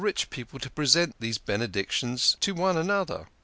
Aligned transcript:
rich 0.01 0.31
people 0.31 0.57
to 0.57 0.67
present 0.71 1.13
these 1.19 1.37
Benedictions 1.37 2.35
to 2.39 2.55
one 2.55 2.75
another. 2.75 3.27